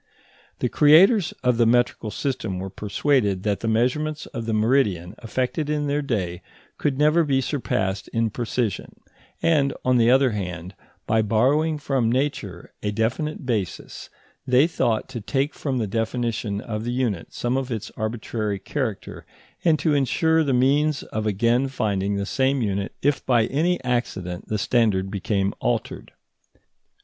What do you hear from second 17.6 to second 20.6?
its arbitrary character, and to ensure the